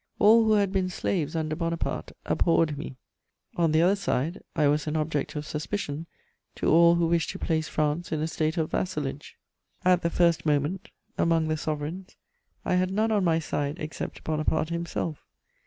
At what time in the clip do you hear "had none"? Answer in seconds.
12.77-13.11